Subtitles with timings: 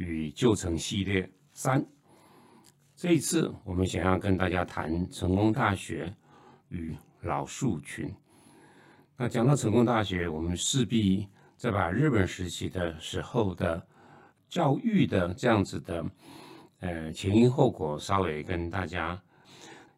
[0.00, 1.84] 与旧城系列三。
[2.96, 6.14] 这一次，我们想要跟大家谈成功大学
[6.70, 8.10] 与老树群。
[9.18, 13.86] 那讲到成功大学，我们势必再把日本时期的时候的
[14.48, 16.02] 教育的这样子的
[16.80, 19.20] 呃前因后果，稍微跟大家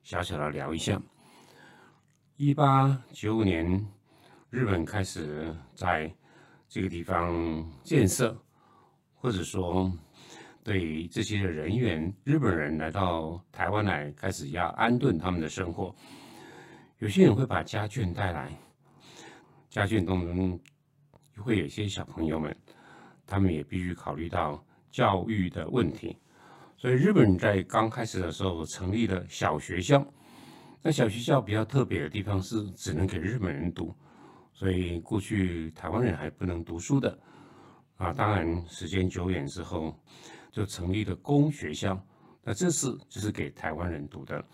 [0.03, 1.01] 小小的聊一下。
[2.37, 3.87] 一八九五年，
[4.51, 6.13] 日本开始在
[6.69, 8.37] 这个地方建设，
[9.23, 9.89] 或者说
[10.65, 15.95] 对这些人员，日本人来到台湾来，开始要安顿他们的生活。
[16.99, 18.51] 有些人会把家眷带来，
[19.71, 20.59] 家眷当中
[21.37, 22.53] 会有一些小朋友们，
[23.25, 24.61] 他们也必须考虑到
[24.91, 26.17] 教育的问题。
[26.77, 30.05] 所以日本人在刚开始的时候成立了小学校。
[30.83, 33.95] 那小学校比较特别的地方是，只能给日本人读。
[34.53, 37.17] 所以过去台湾人还不能读书的
[38.03, 39.97] 啊，当然时间久远之后，
[40.51, 41.97] 就成立了公学校。
[42.43, 44.45] 那这是就是给台湾人读的。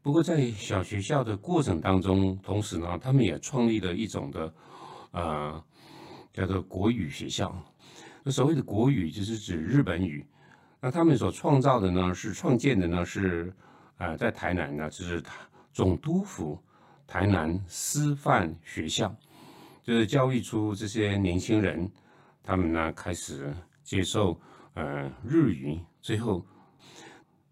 [0.00, 4.54] 不过在小学校的过程当中，同时呢，他们也创立了一种的
[5.10, 5.64] 呃
[6.32, 7.52] 叫做国语学校。
[8.22, 10.24] 那所谓的国语就是指日本语。
[10.80, 13.52] 那他们所创造的呢，是创建的呢是
[13.96, 15.20] 呃在台南呢，就是
[15.72, 16.56] 总督府。
[17.08, 19.12] 台南师范学校
[19.82, 21.90] 就是教育出这些年轻人，
[22.48, 23.54] 他们呢开始
[23.84, 24.40] 接受
[24.72, 26.42] 呃日语，最后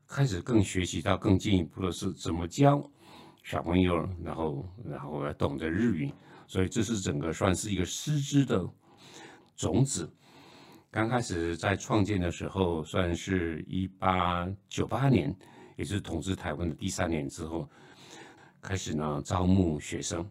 [0.09, 2.83] 开始更学习到更进一步的是怎么教
[3.45, 6.11] 小朋友，然后然后懂得日语，
[6.47, 8.67] 所以这是整个算是一个师资的
[9.55, 10.11] 种子。
[10.91, 15.37] 刚开始在创建的时候，算是一八九八年，
[15.77, 17.69] 也是统治台湾的第三年之后。
[18.62, 20.27] 开始呢招募学生，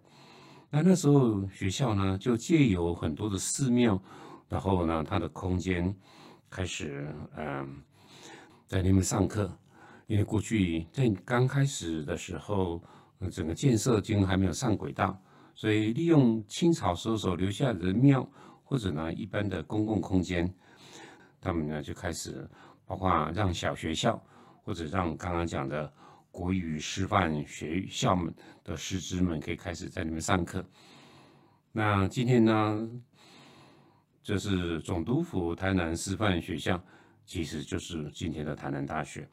[0.72, 4.02] 那那时候学校呢就借由很多的寺庙，
[4.48, 5.96] 然后呢它的空间
[6.50, 7.08] 开始
[7.38, 7.84] 嗯
[8.66, 9.52] 在那边上课，
[10.08, 12.82] 因为过去在刚开始的时候，
[13.32, 15.20] 整个建设经还没有上轨道，
[15.54, 18.28] 所以利用清朝时候所留下的庙
[18.64, 20.54] 或者呢一般的公共空间，
[21.40, 22.50] 他们呢就开始
[22.86, 24.22] 包括让小学校
[24.64, 25.92] 或者让刚刚讲的。
[26.36, 30.62] 国语师范学校们的师资们可以开始在里面上课。
[31.72, 32.86] 那今天呢，
[34.26, 36.84] 这是总督府台南师范学校，
[37.28, 39.30] 其实就是今天的台南大学。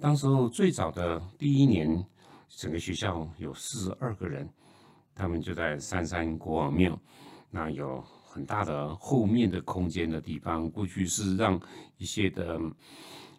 [0.00, 2.02] 当时候最早的第一年，
[2.48, 4.48] 整个学校有四十二个人，
[5.14, 6.98] 他们就在三山国王庙，
[7.50, 11.60] 那有很大的后面的空间的地方，过去是让
[11.98, 12.58] 一些的。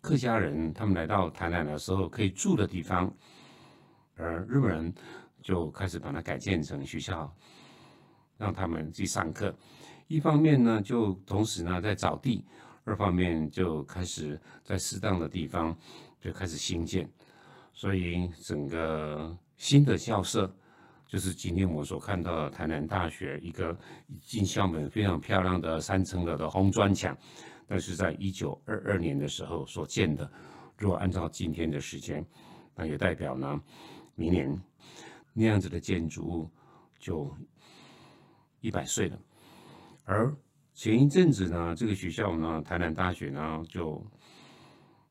[0.02, 3.12] 客家人他们来到台南的时候可以住的地方，
[4.18, 4.94] 而日本人
[5.42, 7.36] 就开始把它改建成学校，
[8.38, 9.52] 让他们去上课。
[10.08, 12.44] 一方面呢，就同时呢在找地；
[12.84, 15.76] 二方面就开始在适当的地方
[16.22, 17.10] 就开始新建。
[17.74, 20.54] 所以整个新的校舍
[21.08, 23.78] 就是今天我所看到的台南大学一个
[24.22, 27.18] 进校门非常漂亮的三层楼的红砖墙。
[27.68, 30.30] 但是在一九二二年的时候所建的。
[30.78, 32.24] 如果按照今天的时间，
[32.76, 33.60] 那也代表呢，
[34.14, 34.62] 明年
[35.34, 36.50] 那样子的建筑物
[37.00, 37.34] 就
[38.62, 39.18] 一百岁了。
[40.06, 40.34] 而
[40.74, 44.06] 前一阵子呢，这个学校呢，台南大学呢，就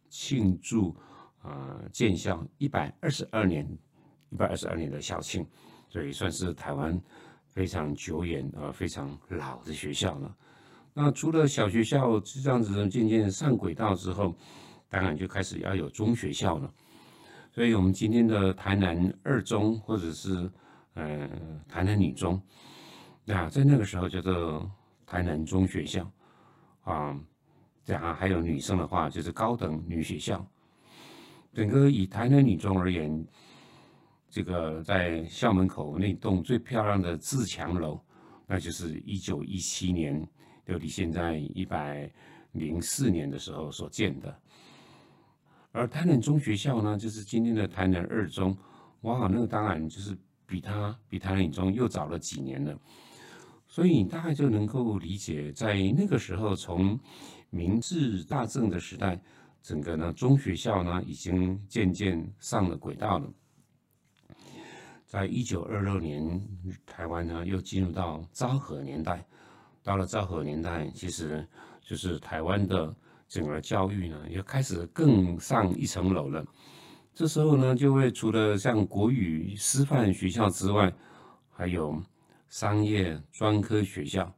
[0.08, 0.96] 庆祝
[1.42, 3.66] 啊建校一百二十二年，
[4.30, 5.46] 一百二十二年的校庆，
[5.88, 7.00] 所以算是台湾
[7.46, 10.36] 非常久远呃非常老的学校了。
[10.92, 14.34] 那除了小学校这样子渐渐上轨道之后，
[14.88, 16.72] 当然就开始要有中学校了。
[17.50, 20.50] 所以，我们今天的台南二中或者是
[20.94, 21.28] 呃
[21.68, 22.40] 台南女中，
[23.24, 24.70] 那在那个时候叫做
[25.06, 26.10] 台南中学校
[26.84, 27.18] 啊。
[27.84, 30.46] 这样还有女生的话，就是高等女学校。
[31.52, 33.26] 整个以台南女中而言，
[34.30, 38.00] 这个在校门口那栋最漂亮的自强楼，
[38.46, 40.26] 那就是一九一七年。
[40.66, 42.10] 就离现在一百
[42.52, 44.34] 零四年的时候所建的，
[45.72, 48.56] 而台南中学校呢，就是今天的台南二中，
[49.02, 50.16] 哇，那个当然就是
[50.46, 52.74] 比它比台南女中又早了几年了。
[53.74, 56.96] 所以你大概就能够理解，在那个时候，从
[57.50, 59.20] 明治大正的时代，
[59.60, 63.28] 整个呢中学校呢已经渐渐上了轨道了。
[65.04, 66.40] 在一九二六年，
[66.86, 69.26] 台湾呢又进入到昭和年代。
[69.82, 71.44] 到了昭和年代，其实
[71.82, 72.94] 就是台湾的
[73.26, 76.46] 整个教育呢，又开始更上一层楼了。
[77.12, 80.94] 这时候呢，就会除了像国语师范学校之外，
[81.50, 82.00] 还有
[82.54, 84.32] 商业专科学校，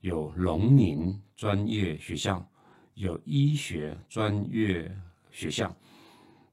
[0.00, 2.48] 有农林专业学校，
[2.94, 4.88] 有医学专业
[5.32, 5.76] 学校，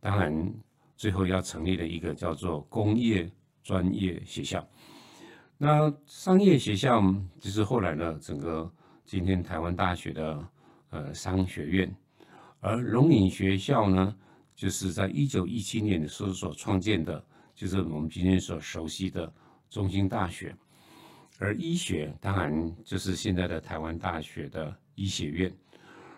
[0.01, 0.51] 当然。
[0.97, 3.29] 最后要成立的一个叫做工业
[3.61, 4.65] 专业学校，
[5.57, 7.01] 那商业学校
[7.37, 8.73] 就是后来呢，整个
[9.03, 10.49] 今天台湾大学的
[10.89, 11.95] 呃商学院，
[12.61, 14.15] 而农林学校呢，
[14.55, 17.23] 就是在一九一七年的时候所创建的，
[17.53, 19.31] 就是我们今天所熟悉的
[19.69, 20.55] 中兴大学，
[21.39, 25.53] 而医学当然就是现在的台湾大学的医学院，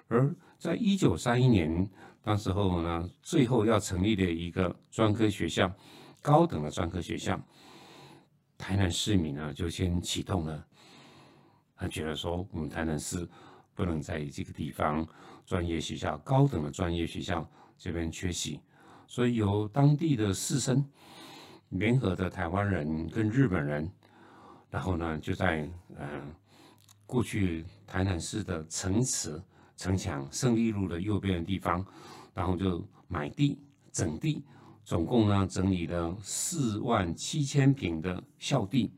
[0.08, 1.90] 而在一九三一年。
[2.30, 5.74] 那时候呢，最后要成立的一个专科学校，
[6.22, 7.42] 高等的专科学校，
[8.58, 10.68] 台南市民呢就先启动了。
[11.78, 13.26] 他觉得说，我们台南市
[13.74, 15.08] 不能在这个地方
[15.46, 18.60] 专业学校、高等的专业学校这边缺席，
[19.08, 20.84] 所以由当地的士绅
[21.70, 23.92] 联合的台湾人跟日本人，
[24.70, 26.34] 然后呢就在嗯
[27.06, 29.42] 过去台南市的城池
[29.76, 31.86] 城墙胜利路的右边的地方。
[32.34, 33.58] 然后就买地
[33.92, 34.46] 整地，
[34.86, 38.94] 总共呢整理了四万七千平的校地，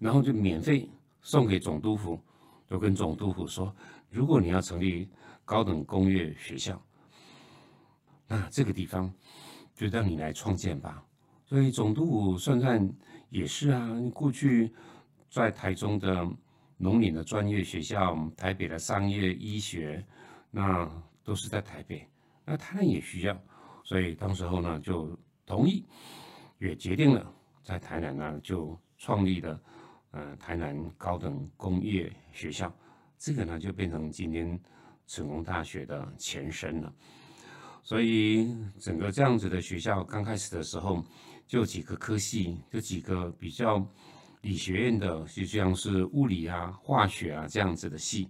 [0.00, 0.90] 然后就免费
[1.22, 2.20] 送给总督府，
[2.68, 3.72] 就跟总督府说，
[4.10, 5.08] 如果你要成立
[5.44, 6.82] 高等工业学校，
[8.26, 9.14] 那这个地方
[9.72, 11.00] 就让你来创建吧。
[11.46, 12.92] 所以总督算算
[13.30, 14.72] 也是啊，过去
[15.30, 16.28] 在台中的
[16.76, 20.04] 农林的专业学校，台北的商业医学，
[20.50, 20.90] 那
[21.22, 22.06] 都是在台北。
[22.44, 23.40] 那台南也需要，
[23.84, 25.84] 所以当时候呢就同意，
[26.58, 27.32] 也决定了
[27.62, 29.60] 在台南呢就创立了，
[30.10, 32.74] 呃台南高等工业学校，
[33.18, 34.58] 这个呢就变成今天
[35.06, 36.92] 成功大学的前身了。
[37.82, 41.04] 所以整个这样子的学校刚开始的时候，
[41.46, 43.86] 就几个科系，就几个比较
[44.42, 48.28] 理学院的，就像是物理啊、化学啊这样子的系。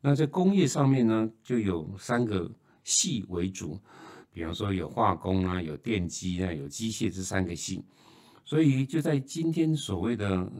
[0.00, 2.50] 那在工业上面呢，就有三个。
[2.88, 3.76] 系为主，
[4.32, 7.84] 比方说有化工啊，有电机啊，有机械这三个系，
[8.44, 10.52] 所以就在今天所谓的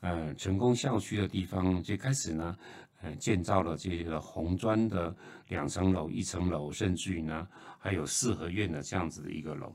[0.00, 2.56] 呃成功校区的地方，就开始呢，
[3.02, 5.14] 呃建造了这个红砖的
[5.48, 7.46] 两层楼、一层楼，甚至于呢
[7.78, 9.70] 还有四合院的这样子的一个楼。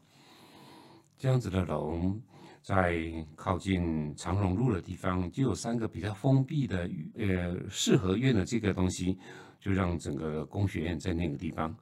[1.23, 2.13] 这样子的楼
[2.61, 3.01] 在
[3.33, 9.17] 靠近长荣路的地方，就有三个比较封闭的呃四合院的这个东西。
[9.57, 11.73] 就让整个工学院在那个地方，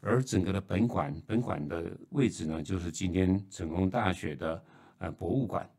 [0.00, 4.60] 而整个的本馆本馆的位置呢，就是今天成功大学的
[4.98, 5.70] 呃博物馆。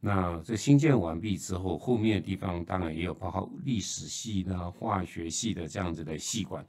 [0.00, 6.66] 那这新建完毕之后，后面的地方当然也有包括历史系的、化学系的这样子的系馆。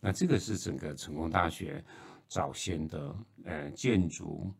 [0.00, 1.84] 那这个是整个成功大学
[2.26, 3.14] 早先的
[3.44, 4.50] 呃建筑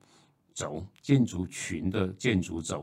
[0.56, 2.82] 轴、建筑群的建筑轴，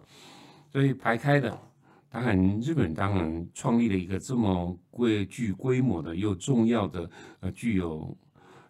[0.71, 1.59] 所以排开的。
[2.07, 8.15] 当然，日本当然创立了一个这么规具规模的又重要的呃具有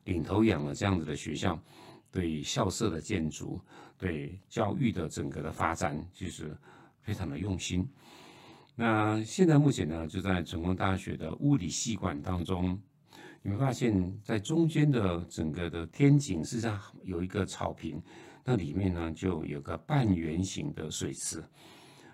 [0.05, 1.60] 领头羊的这样子的学校，
[2.10, 3.60] 对校舍的建筑，
[3.98, 6.55] 对教育的整个的发展，其实
[7.01, 7.86] 非常的用心。
[8.75, 12.81] 那现在目前呢，就在成功大学的物理系馆当中，
[13.41, 18.01] 你会发现在中间的整个的天井实际上有一个草坪，
[18.43, 21.43] 那里面呢就有个半圆形的水池。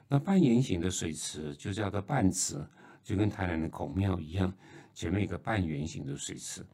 [0.08, 2.64] 那半圆形的水池就叫做半池，
[3.04, 4.52] 就跟台南的孔庙一样，
[4.94, 6.66] 前面一个半圆形的水池。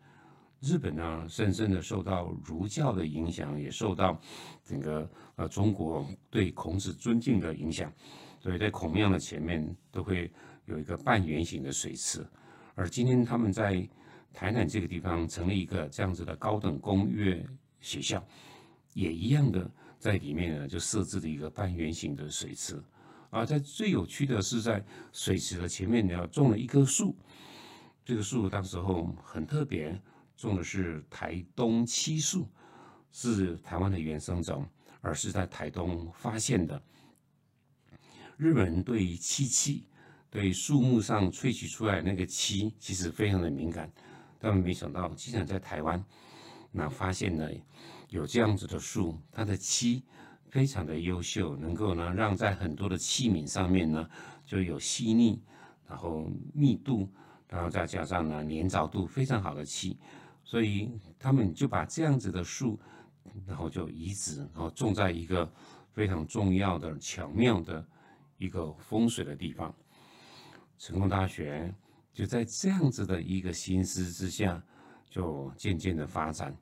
[0.62, 4.20] 日本呢，深深的受到儒教的影响，也受到
[4.64, 7.92] 整个呃中国对孔子尊敬的影响，
[8.40, 10.32] 所以在孔庙的前面都会
[10.66, 12.26] 有一个半圆形的水池。
[12.74, 13.88] 而今天他们在
[14.34, 17.46] 台南这个地方成立一个这样子的高等工业
[17.80, 18.26] 学校，
[18.96, 22.82] 也一样的在里面呢就设置了一个半圆形的水池。
[23.30, 27.14] 啊，在最有趣的是，在水池的前面呢，种了一棵树。
[28.06, 30.02] 这个树当时候很特别，
[30.38, 32.48] 种的是台东漆树，
[33.12, 34.66] 是台湾的原生种，
[35.02, 36.82] 而是在台东发现的。
[38.38, 39.88] 日本人对于漆器，
[40.30, 43.92] 对树木上萃取出来那个漆，其实非常的敏感。
[44.40, 46.02] 他们没想到，竟然在台湾
[46.72, 47.52] 那发现了
[48.10, 50.04] 有这样子的树，它的漆
[50.50, 54.10] 非常的优秀，能够呢让在很多的器皿上面呢
[54.46, 55.42] 就有细腻，
[55.88, 57.10] 然后密度，
[57.50, 59.98] 然后再加上呢粘着度非常好的漆，
[60.44, 62.80] 所以他们就把这样子的树，
[63.46, 65.52] 然后就移植，然后种在一个
[65.92, 67.86] 非常重要的巧妙的
[68.38, 69.74] 一个风水的地方。
[70.78, 71.74] 成功大学
[72.14, 74.62] 就在这样子的一个心思之下，
[75.10, 76.56] 就渐渐的发展。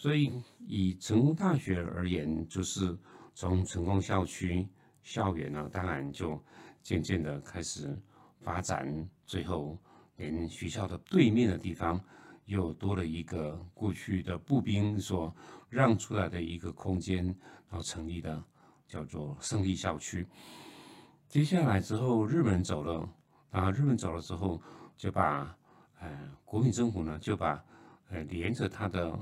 [0.00, 0.32] 所以
[0.66, 2.96] 以成功大学而言，就是
[3.34, 4.66] 从成功校区
[5.02, 6.42] 校园呢，当然就
[6.82, 7.94] 渐渐的开始
[8.40, 9.76] 发展，最后
[10.16, 12.02] 连学校的对面的地方
[12.46, 15.36] 又多了一个过去的步兵所
[15.68, 17.22] 让出来的一个空间，
[17.68, 18.42] 然后成立的
[18.86, 20.26] 叫做胜利校区。
[21.28, 23.06] 接下来之后，日本人走了。
[23.50, 24.62] 啊，日本走了之后，
[24.96, 25.54] 就把，
[25.98, 27.62] 呃，国民政府呢，就把，
[28.08, 29.12] 呃，连着他的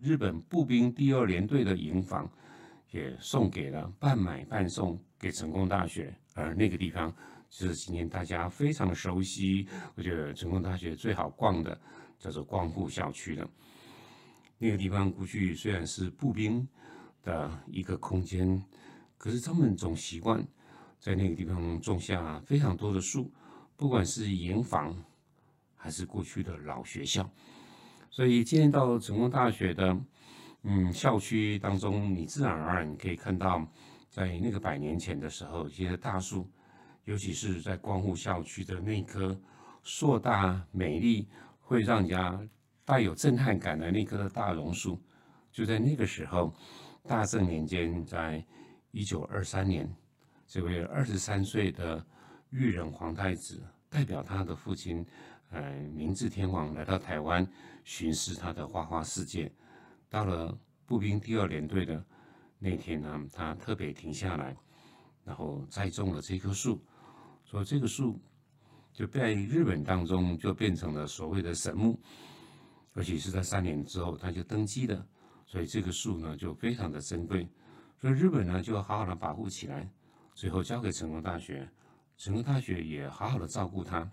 [0.00, 2.30] 日本步兵第二联队的营房，
[2.90, 7.14] 也送给了半买半送给成功大学，而那个地方
[7.48, 11.80] 就是今天大家非常熟悉，我觉得成功大学最好逛的
[12.18, 13.48] 叫做光复校区了。
[14.58, 16.66] 那个地方过去虽然是步兵
[17.22, 18.62] 的一个空间，
[19.16, 20.46] 可是他们总习惯。
[21.00, 23.32] 在那个地方种下非常多的树，
[23.76, 24.92] 不管是营房
[25.76, 27.30] 还是过去的老学校，
[28.10, 29.96] 所以今天到成功大学的
[30.62, 33.66] 嗯校区当中，你自然而然可以看到，
[34.08, 36.50] 在那个百年前的时候，一些大树，
[37.04, 39.38] 尤其是在光复校区的那棵
[39.82, 41.28] 硕大美丽、
[41.60, 42.40] 会让人家
[42.84, 45.00] 带有震撼感的那棵大榕树，
[45.52, 46.52] 就在那个时候，
[47.06, 48.44] 大正年间，在
[48.90, 49.88] 一九二三年。
[50.46, 52.02] 这位二十三岁的
[52.50, 55.04] 裕仁皇太子代表他的父亲，
[55.50, 57.46] 呃，明治天皇来到台湾
[57.88, 59.50] 巡视他的花花世界。
[60.10, 60.54] 到了
[60.84, 62.04] 步兵第二联队的
[62.58, 64.54] 那天呢，他特别停下来，
[65.24, 66.84] 然后栽种了这棵树。
[67.46, 68.20] 说这个树
[68.92, 71.98] 就在日本当中就变成了所谓的神木，
[72.92, 75.06] 而且是在三年之后他就登基了。
[75.46, 77.48] 所以这棵树呢就非常的珍贵，
[77.98, 79.90] 所以日本呢就要好好的保护起来。
[80.34, 81.66] 最后交给成功大学，
[82.18, 84.06] 成功大学也好好的照顾它。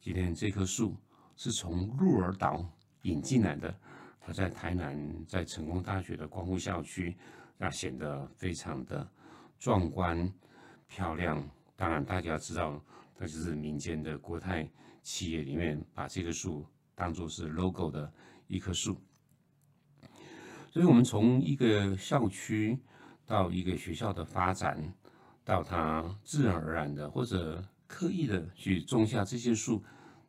[0.00, 0.96] 今天这棵树
[1.36, 2.66] 是从鹿儿岛
[3.02, 3.74] 引进来的，
[4.20, 7.16] 它在台南，在成功大学的光复校区，
[7.58, 9.08] 那显得非常的
[9.58, 10.32] 壮观
[10.88, 11.48] 漂亮。
[11.76, 12.82] 当然，大家知道，
[13.16, 14.68] 它就是民间的国泰
[15.02, 18.12] 企业里面把这棵树当做是 logo 的
[18.46, 19.00] 一棵树。
[20.70, 22.78] 所以，我们从一个校区
[23.26, 24.92] 到一个学校的发展。
[25.44, 29.82] 到它自然而然的或者刻意的去种下这些树，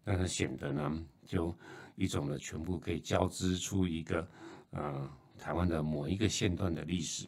[0.03, 1.55] 让它显得呢，就
[1.95, 4.27] 一种呢全部可以交织出一个，
[4.71, 7.27] 呃，台湾的某一个线段的历史。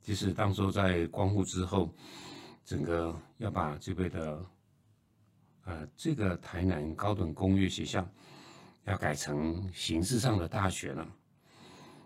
[0.00, 1.94] 其实当初在光复之后，
[2.64, 4.46] 整个要把这边的，
[5.64, 8.08] 呃，这个台南高等工业学校
[8.84, 11.06] 要改成形式上的大学了，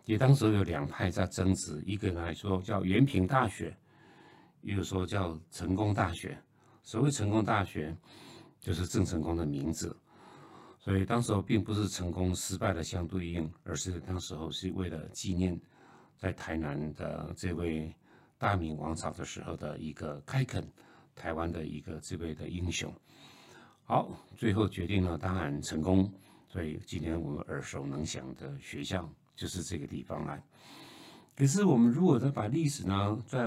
[0.05, 3.77] 也当时有两派在争执，一个来说叫延平大学。
[4.65, 6.41] 也有说叫成功大学，
[6.85, 7.97] 所谓成功大学，
[8.61, 9.97] 就是郑成功的名字，
[10.85, 15.59] 所以当时候并不是成功失败的相对应，而是当时候是为了纪念
[16.19, 17.95] 在台南的这位
[18.37, 20.69] 大明王朝的时候的一个开垦
[21.15, 22.93] 台湾的一个这位的英雄。
[23.85, 26.13] 好，最后决定了，当然成功，
[26.49, 30.43] 所以今天我们耳熟能详的学校就是这个地方来。
[31.37, 33.47] 可是我们如果再把历史呢，再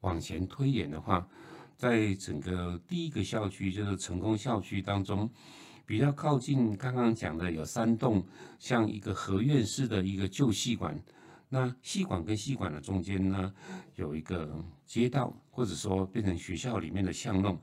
[0.00, 1.28] 往前推演的话，
[1.76, 5.28] 在整个第一个校区，就是成功校区当中，
[5.90, 8.24] 比较靠近刚刚讲的有三栋，
[8.60, 10.96] 像一个合院式的一个旧戏馆。
[11.48, 13.52] 那戏馆跟戏馆的中间呢，
[13.96, 17.60] 有一个街道，或者说变成学校里面的巷弄。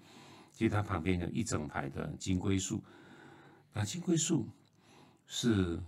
[0.52, 2.84] 其实它旁边有一整排的金龟树。
[3.72, 4.46] 那金龟树
[5.26, 5.82] 是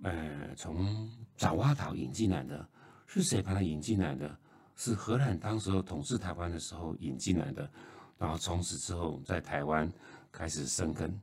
[0.00, 2.66] 呃从爪哇岛引进来的，
[3.06, 4.34] 是谁把它引进来的？
[4.76, 7.70] 是荷兰当时候统治台湾的时候引进来的，
[8.16, 9.92] 然后从此之后在台湾
[10.30, 11.20] 开始生根。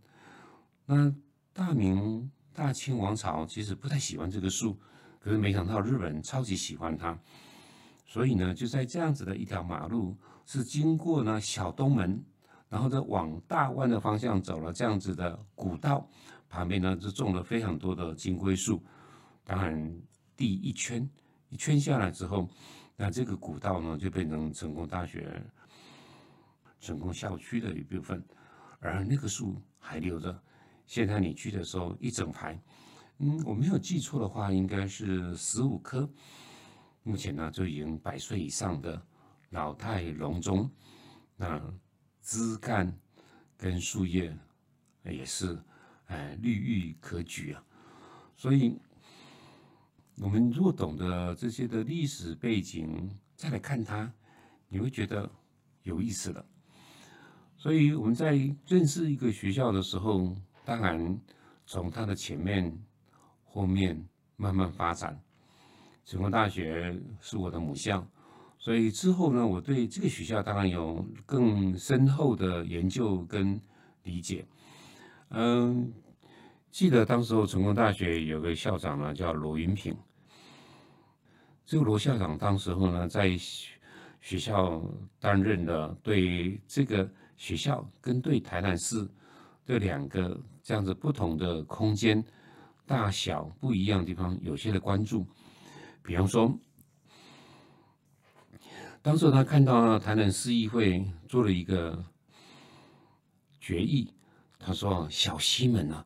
[0.85, 1.13] 那
[1.53, 4.77] 大明大清王朝其实不太喜欢这个树，
[5.19, 7.17] 可是没想到日本人超级喜欢它，
[8.05, 12.23] 所以呢就在这样子的一条马路是经过呢小东门，
[12.69, 16.07] 然后再往大湾的方向走了这样子的古道，
[16.49, 18.83] 旁边呢就种了非常多的金龟树。
[19.43, 20.01] 当然
[20.35, 21.09] 第一圈
[21.49, 22.49] 一圈下来之后。
[22.99, 25.39] 那这个古道呢，就变成成功大学、
[26.79, 28.25] 成功校区的一部分，
[28.79, 30.43] 而那个树还留着。
[30.85, 32.57] 现在你去的时候，一整排，
[33.17, 36.09] 嗯，我没有记错的话，应该是十五棵。
[37.03, 39.01] 目前呢，就已经百岁以上的
[39.49, 40.69] 老态龙钟，
[41.35, 41.61] 那
[42.21, 42.97] 枝干
[43.57, 44.37] 跟树叶
[45.03, 45.57] 也是
[46.05, 47.63] 哎绿郁可掬啊。
[48.35, 48.77] 所以，
[50.17, 54.13] 我们若懂得这些的历史背景，再来看它，
[54.67, 55.29] 你会觉得
[55.83, 56.45] 有意思了。
[57.67, 58.31] 所以我们在
[58.65, 60.33] 认识一个学校的时候，
[60.63, 61.19] 当然
[61.65, 62.73] 从它的前面。
[63.43, 64.07] 后面
[64.37, 65.19] 慢慢发展，
[66.05, 68.07] 成功大学是我的母校，
[68.57, 73.59] 所以之后呢，我对这个学校当然有更深厚的研究跟
[74.03, 74.45] 理解。
[75.29, 75.91] 嗯，
[76.69, 79.93] 记得当时候成功大学有个校长呢，叫罗云平。
[81.65, 83.35] 这个罗校长当时候呢，在
[84.21, 84.81] 学校
[85.19, 89.07] 担任的对这个学校跟对台南市
[89.65, 92.21] 这两个这样子不同的空间。
[92.85, 95.27] 大小不一样的地方，有些的关注。
[96.01, 96.57] 比方说，
[99.01, 102.01] 当时他看到台南市议会做了一个
[103.59, 104.13] 决议，
[104.57, 106.05] 他说：“小西门啊，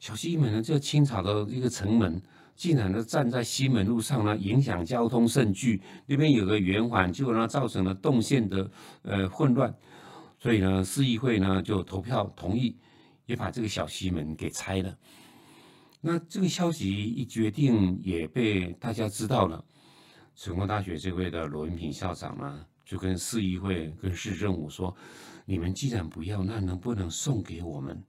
[0.00, 2.22] 小西门呢，这清朝的一个城门，
[2.54, 5.82] 竟然呢站在西门路上呢，影响交通甚巨。
[6.06, 8.70] 那边有个圆环，就让它造成了动线的
[9.02, 9.74] 呃混乱。
[10.44, 12.76] 所以呢，市议会呢就投票同意，
[13.24, 14.94] 也把这个小西门给拆了。”
[16.02, 19.64] 那这个消息一决定，也被大家知道了。
[20.36, 24.94] 成功大学这位的罗云平校长呢，就跟市议会、跟市政府说
[25.46, 28.04] ：“你们既然不要，那能不能送给我们？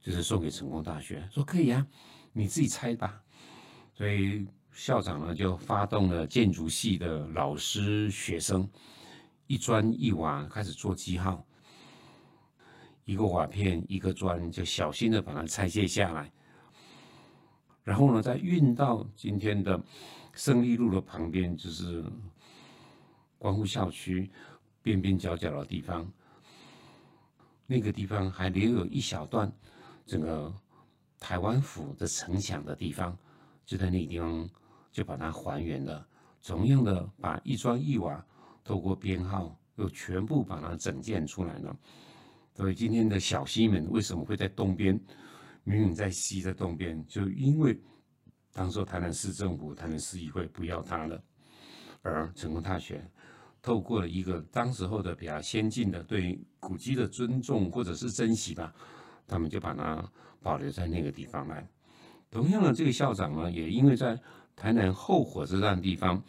[0.00, 1.84] 就是送给成功大学。”说可以啊，
[2.32, 3.20] 你自己猜吧。
[3.94, 8.70] 所以校长呢，就发动了建筑系的老师、学生，
[9.48, 11.44] 一砖一瓦开始做记号。
[13.04, 16.30] 一个瓦片，一个砖，就小心的把它拆卸下来，
[17.82, 19.82] 然后呢，再运到今天的
[20.34, 22.04] 胜利路的旁边，就是
[23.38, 24.30] 光复校区
[24.82, 26.06] 边边角角的地方。
[27.66, 29.50] 那个地方还留有一小段
[30.04, 30.54] 整个
[31.18, 33.16] 台湾府的城墙的地方，
[33.64, 34.46] 就在那个地方
[34.92, 36.06] 就把它还原了，
[36.42, 38.22] 同样的把一砖一瓦
[38.68, 41.74] 透过编号又全部把它整建出来了。
[42.54, 45.00] 所以今天的小西门为什么会在东边？
[45.64, 47.80] 明明在西，在东边，就因为
[48.52, 51.22] 当时台南市政府、台南市议会不要它了，
[52.02, 53.02] 而成功大学
[53.62, 58.74] 透过了一个当时候的比较先进的对古迹的尊重或者是珍惜吧，
[59.26, 60.06] 他们就把它
[60.42, 61.66] 保留在那个地方来。
[62.30, 64.20] 同样的，这个校长呢，也因为在
[64.54, 66.22] 台南后火车站地方，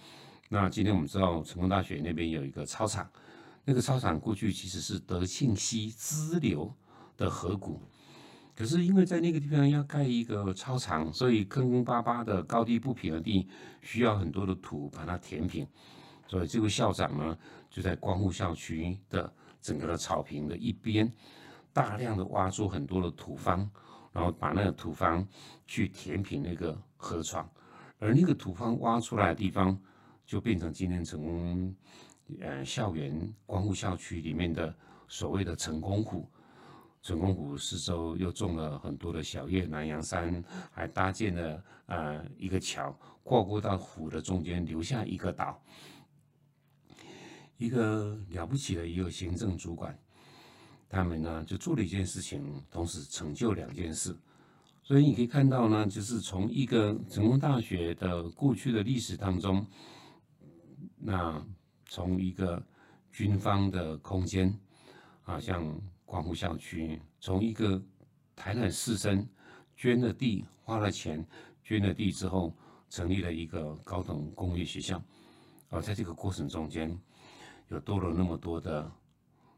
[0.51, 3.07] 那今天我们知道成功大学那边有一个操场。
[3.65, 6.73] 那个操场过去其实是德庆溪支流
[7.15, 7.79] 的河谷，
[8.55, 13.47] 可是因为在那个地方要盖一个操场，所以坑坑巴巴的高低不平的地，
[13.83, 15.67] 需要很多的土把它填平。
[16.25, 17.37] 所以这位校长呢，
[17.69, 19.31] 就在光复校区的
[19.61, 21.11] 整个的草坪的一边，
[21.71, 23.69] 大量的挖出很多的土方，
[24.11, 25.27] 然后把那个土方
[25.67, 27.47] 去填平那个河床，
[27.99, 29.79] 而那个土方挖出来的地方，
[30.29, 31.75] 就变成今天成功。
[32.39, 34.71] 呃，校园光复校区里面的
[35.07, 36.29] 所谓的成功湖，
[37.01, 45.59] 成功湖四周又种了很多的小叶，南洋山还搭建了呃一个桥，跨过到湖的中间，留下一个岛。
[47.57, 49.97] 一个了不起的一个行政主管，
[50.87, 54.15] 他们呢就做了一件事情，同时成就两件事。
[54.83, 59.65] 所以你可以看到呢，就是从一个成功大学的过去的历史当中，
[60.99, 61.43] 那。
[61.91, 62.63] 从一个
[63.11, 64.55] 军方的空间，
[65.23, 67.81] 啊，像光复校区，从一个
[68.35, 69.25] 台南士绅
[69.75, 71.25] 捐了地，花了钱
[71.63, 72.55] 捐了地之后，
[72.91, 75.01] 成立了一个高等工业学校。
[75.69, 76.95] 而在这个过程中间，
[77.69, 78.91] 有多了那么多的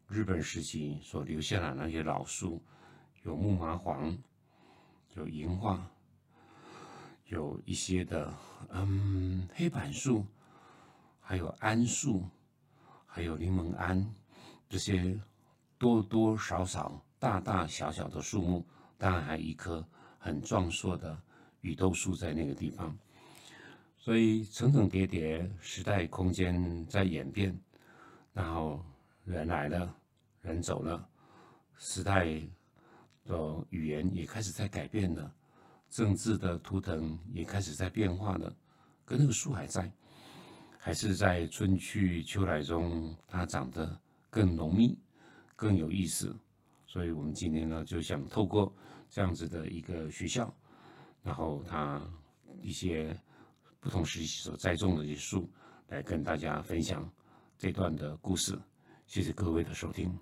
[0.08, 2.64] 日本时期所留下的那些老树，
[3.24, 4.18] 有木麻黄，
[5.16, 5.86] 有银桦，
[7.26, 8.34] 有一些的
[8.70, 10.26] 嗯黑板树。
[11.32, 12.26] 还有桉树，
[13.06, 14.06] 还有柠檬桉，
[14.68, 15.18] 这些
[15.78, 18.66] 多多少少、大大小小的树木，
[18.98, 19.82] 当然还有一棵
[20.20, 21.18] 很壮硕的
[21.62, 22.94] 雨豆树在那个地方。
[23.98, 27.58] 所以层层叠叠，时代空间在演变，
[28.34, 28.84] 然后
[29.24, 29.96] 人来了，
[30.42, 31.08] 人走了，
[31.78, 32.26] 时代
[33.24, 35.34] 的语言也开始在改变了，
[35.90, 38.54] 政治的图腾也开始在变化了，
[39.06, 39.90] 可那个树还在。
[40.84, 44.98] 还是在春去秋来中，它长得更浓密、
[45.56, 46.36] 更有意思。
[46.88, 48.76] 所以，我们今天呢，就想透过
[49.08, 50.52] 这样子的一个学校，
[51.22, 52.02] 然后它
[52.64, 53.16] 一些
[53.80, 55.48] 不同时期所栽种的一些树，
[55.90, 57.08] 来跟大家分享
[57.60, 58.60] 这段的故事。
[59.06, 60.18] 谢谢各位的收听。